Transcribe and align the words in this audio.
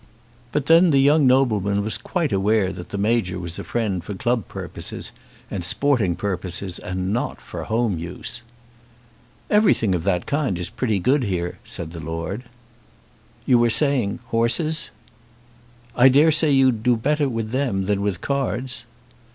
But 0.51 0.65
then 0.65 0.89
the 0.89 0.97
young 0.99 1.27
nobleman 1.27 1.83
was 1.83 1.99
quite 1.99 2.31
aware 2.31 2.73
that 2.73 2.89
the 2.89 2.97
Major 2.97 3.37
was 3.39 3.59
a 3.59 3.63
friend 3.63 4.03
for 4.03 4.15
club 4.15 4.47
purposes, 4.47 5.11
and 5.51 5.63
sporting 5.63 6.15
purposes, 6.15 6.79
and 6.79 7.13
not 7.13 7.39
for 7.39 7.65
home 7.65 7.99
use. 7.99 8.41
"Everything 9.51 9.93
of 9.93 10.03
that 10.03 10.25
kind 10.25 10.57
is 10.57 10.71
pretty 10.71 10.97
good 10.97 11.25
here," 11.25 11.59
said 11.63 11.91
the 11.91 11.99
Lord. 11.99 12.45
"You 13.45 13.59
were 13.59 13.69
saying 13.69 14.17
horses." 14.29 14.89
"I 15.95 16.09
dare 16.09 16.31
say 16.31 16.49
you 16.49 16.71
do 16.71 16.97
better 16.97 17.29
with 17.29 17.51
them 17.51 17.85
than 17.85 18.01
with 18.01 18.21
cards." 18.21 18.85